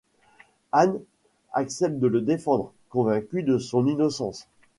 Ann 0.71 0.99
accepte 1.53 1.99
de 1.99 2.07
le 2.07 2.21
défendre, 2.21 2.73
convaincue 2.89 3.43
de 3.43 3.59
son 3.59 3.85
innocence. 3.85 4.47